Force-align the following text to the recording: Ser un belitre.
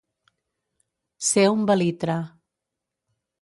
Ser 1.27 1.43
un 1.57 1.61
belitre. 1.73 2.17